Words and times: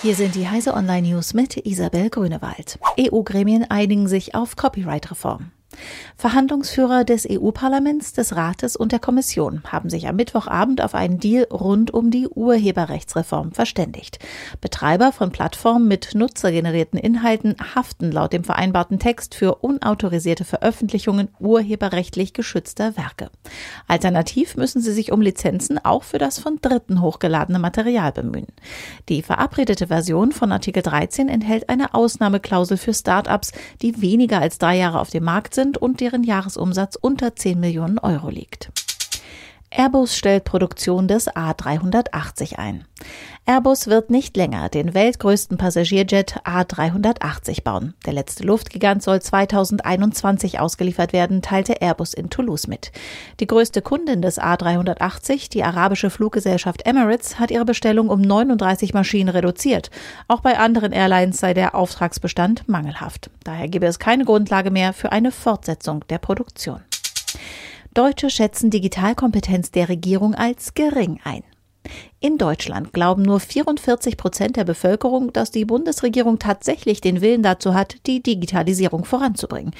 Hier 0.00 0.14
sind 0.14 0.36
die 0.36 0.48
Heise 0.48 0.74
Online 0.74 1.08
News 1.08 1.34
mit 1.34 1.56
Isabel 1.66 2.08
Grünewald. 2.08 2.78
EU-Gremien 3.00 3.68
einigen 3.68 4.06
sich 4.06 4.32
auf 4.32 4.54
Copyright-Reform. 4.54 5.50
Verhandlungsführer 6.16 7.04
des 7.04 7.26
EU-Parlaments, 7.30 8.12
des 8.12 8.34
Rates 8.34 8.74
und 8.74 8.92
der 8.92 8.98
Kommission 8.98 9.62
haben 9.70 9.88
sich 9.88 10.08
am 10.08 10.16
Mittwochabend 10.16 10.82
auf 10.82 10.94
einen 10.94 11.20
Deal 11.20 11.44
rund 11.52 11.92
um 11.92 12.10
die 12.10 12.26
Urheberrechtsreform 12.26 13.52
verständigt. 13.52 14.18
Betreiber 14.60 15.12
von 15.12 15.30
Plattformen 15.30 15.86
mit 15.86 16.14
nutzergenerierten 16.14 16.98
Inhalten 16.98 17.54
haften 17.74 18.10
laut 18.10 18.32
dem 18.32 18.44
vereinbarten 18.44 18.98
Text 18.98 19.34
für 19.34 19.56
unautorisierte 19.56 20.44
Veröffentlichungen 20.44 21.28
urheberrechtlich 21.38 22.32
geschützter 22.32 22.96
Werke. 22.96 23.30
Alternativ 23.86 24.56
müssen 24.56 24.82
sie 24.82 24.92
sich 24.92 25.12
um 25.12 25.20
Lizenzen 25.20 25.78
auch 25.84 26.02
für 26.02 26.18
das 26.18 26.38
von 26.38 26.58
Dritten 26.60 27.00
hochgeladene 27.00 27.58
Material 27.58 28.12
bemühen. 28.12 28.48
Die 29.08 29.22
verabredete 29.22 29.86
Version 29.86 30.32
von 30.32 30.50
Artikel 30.52 30.82
13 30.82 31.28
enthält 31.28 31.68
eine 31.68 31.94
Ausnahmeklausel 31.94 32.76
für 32.76 32.94
Start-ups, 32.94 33.52
die 33.82 34.00
weniger 34.00 34.40
als 34.40 34.58
drei 34.58 34.76
Jahre 34.78 35.00
auf 35.00 35.10
dem 35.10 35.24
Markt 35.24 35.54
sind 35.54 35.67
und 35.76 36.00
deren 36.00 36.24
Jahresumsatz 36.24 36.96
unter 36.96 37.36
10 37.36 37.60
Millionen 37.60 37.98
Euro 37.98 38.30
liegt. 38.30 38.70
Airbus 39.70 40.16
stellt 40.16 40.44
Produktion 40.44 41.08
des 41.08 41.28
A380 41.28 42.56
ein. 42.56 42.84
Airbus 43.44 43.86
wird 43.86 44.10
nicht 44.10 44.36
länger 44.36 44.68
den 44.68 44.94
weltgrößten 44.94 45.58
Passagierjet 45.58 46.40
A380 46.44 47.62
bauen. 47.62 47.94
Der 48.06 48.14
letzte 48.14 48.44
Luftgigant 48.44 49.02
soll 49.02 49.20
2021 49.20 50.58
ausgeliefert 50.58 51.12
werden, 51.12 51.42
teilte 51.42 51.80
Airbus 51.80 52.14
in 52.14 52.30
Toulouse 52.30 52.66
mit. 52.66 52.92
Die 53.40 53.46
größte 53.46 53.82
Kundin 53.82 54.22
des 54.22 54.40
A380, 54.40 55.50
die 55.50 55.62
arabische 55.62 56.10
Fluggesellschaft 56.10 56.86
Emirates, 56.86 57.38
hat 57.38 57.50
ihre 57.50 57.64
Bestellung 57.66 58.08
um 58.08 58.20
39 58.20 58.94
Maschinen 58.94 59.28
reduziert. 59.28 59.90
Auch 60.28 60.40
bei 60.40 60.58
anderen 60.58 60.92
Airlines 60.92 61.38
sei 61.38 61.52
der 61.52 61.74
Auftragsbestand 61.74 62.68
mangelhaft. 62.68 63.30
Daher 63.44 63.68
gebe 63.68 63.86
es 63.86 63.98
keine 63.98 64.24
Grundlage 64.24 64.70
mehr 64.70 64.92
für 64.92 65.12
eine 65.12 65.30
Fortsetzung 65.30 66.04
der 66.08 66.18
Produktion. 66.18 66.80
Deutsche 67.94 68.30
schätzen 68.30 68.70
Digitalkompetenz 68.70 69.70
der 69.70 69.88
Regierung 69.88 70.34
als 70.34 70.74
gering 70.74 71.20
ein. 71.24 71.42
In 72.20 72.38
Deutschland 72.38 72.92
glauben 72.92 73.22
nur 73.22 73.40
44 73.40 74.16
Prozent 74.16 74.56
der 74.56 74.64
Bevölkerung, 74.64 75.32
dass 75.32 75.50
die 75.50 75.64
Bundesregierung 75.64 76.38
tatsächlich 76.38 77.00
den 77.00 77.20
Willen 77.20 77.42
dazu 77.42 77.74
hat, 77.74 77.96
die 78.06 78.22
Digitalisierung 78.22 79.04
voranzubringen. 79.04 79.72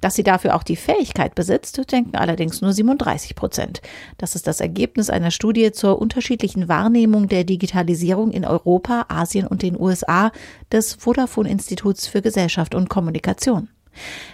Dass 0.00 0.16
sie 0.16 0.24
dafür 0.24 0.56
auch 0.56 0.64
die 0.64 0.74
Fähigkeit 0.74 1.36
besitzt, 1.36 1.80
denken 1.92 2.16
allerdings 2.16 2.60
nur 2.60 2.72
37 2.72 3.36
Prozent. 3.36 3.80
Das 4.18 4.34
ist 4.34 4.48
das 4.48 4.60
Ergebnis 4.60 5.10
einer 5.10 5.30
Studie 5.30 5.70
zur 5.70 6.00
unterschiedlichen 6.00 6.68
Wahrnehmung 6.68 7.28
der 7.28 7.44
Digitalisierung 7.44 8.32
in 8.32 8.44
Europa, 8.44 9.06
Asien 9.08 9.46
und 9.46 9.62
den 9.62 9.80
USA 9.80 10.32
des 10.72 10.94
Vodafone 10.94 11.48
Instituts 11.48 12.08
für 12.08 12.20
Gesellschaft 12.20 12.74
und 12.74 12.88
Kommunikation. 12.88 13.68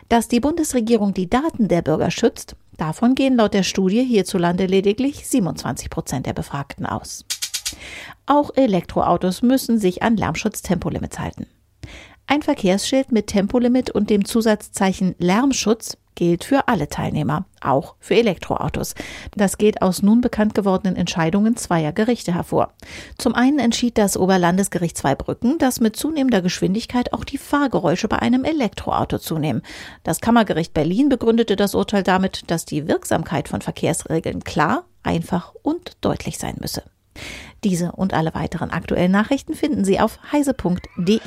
Dass 0.09 0.29
die 0.29 0.41
Bundesregierung 0.41 1.13
die 1.13 1.29
Daten 1.29 1.69
der 1.69 1.83
Bürger 1.83 2.11
schützt, 2.11 2.57
Davon 2.79 3.17
gehen 3.17 3.37
laut 3.37 3.55
der 3.55 3.65
Studie 3.65 4.05
hierzulande 4.05 4.65
lediglich 4.67 5.29
27 5.29 5.91
Prozent 5.91 6.27
der 6.27 6.33
Befragten 6.33 6.87
aus. 6.87 7.25
Auch 8.25 8.51
Elektroautos 8.55 9.43
müssen 9.43 9.79
sich 9.79 10.03
an 10.03 10.17
Lärmschutztempolimits 10.17 11.19
halten. 11.19 11.47
Ein 12.31 12.43
Verkehrsschild 12.43 13.11
mit 13.11 13.29
Tempolimit 13.29 13.89
und 13.89 14.11
dem 14.11 14.27
Zusatzzeichen 14.27 15.15
Lärmschutz 15.19 15.97
gilt 16.15 16.45
für 16.45 16.69
alle 16.69 16.91
Teilnehmer, 16.91 17.47
auch 17.63 17.95
für 18.01 18.17
Elektroautos. 18.17 18.95
Das 19.35 19.57
geht 19.57 19.81
aus 19.81 20.03
nun 20.03 20.21
bekannt 20.21 20.55
gewordenen 20.55 20.95
Entscheidungen 20.95 21.57
zweier 21.57 21.93
Gerichte 21.93 22.35
hervor. 22.35 22.75
Zum 23.17 23.35
einen 23.35 23.59
entschied 23.59 23.97
das 23.97 24.19
Oberlandesgericht 24.19 24.99
Zweibrücken, 24.99 25.57
dass 25.57 25.81
mit 25.81 25.97
zunehmender 25.97 26.43
Geschwindigkeit 26.43 27.15
auch 27.15 27.25
die 27.25 27.39
Fahrgeräusche 27.39 28.09
bei 28.09 28.19
einem 28.19 28.45
Elektroauto 28.45 29.17
zunehmen. 29.17 29.63
Das 30.03 30.21
Kammergericht 30.21 30.75
Berlin 30.75 31.09
begründete 31.09 31.57
das 31.57 31.75
Urteil 31.75 32.03
damit, 32.03 32.51
dass 32.51 32.67
die 32.67 32.87
Wirksamkeit 32.89 33.49
von 33.49 33.63
Verkehrsregeln 33.63 34.45
klar, 34.45 34.85
einfach 35.03 35.55
und 35.63 35.97
deutlich 36.03 36.37
sein 36.37 36.57
müsse. 36.61 36.83
Diese 37.65 37.93
und 37.93 38.13
alle 38.13 38.35
weiteren 38.35 38.71
aktuellen 38.71 39.13
Nachrichten 39.13 39.55
finden 39.55 39.85
Sie 39.85 39.99
auf 39.99 40.19
heise.de. 40.31 41.21